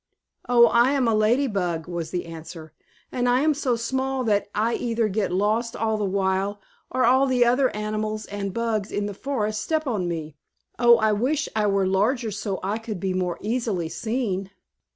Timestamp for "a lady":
1.07-1.45